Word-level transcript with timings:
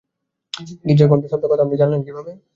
গির্জার 0.87 1.09
ঘন্টার 1.11 1.31
শব্দের 1.31 1.49
কথা 1.51 1.63
আপনি 1.65 1.75
জানলেন 1.81 2.01
কীভাবে? 2.05 2.31